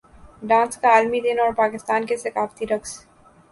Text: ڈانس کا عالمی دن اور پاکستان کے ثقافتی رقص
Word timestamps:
ڈانس 0.43 0.77
کا 0.77 0.89
عالمی 0.93 1.19
دن 1.21 1.39
اور 1.39 1.51
پاکستان 1.57 2.05
کے 2.05 2.17
ثقافتی 2.17 2.65
رقص 2.67 2.99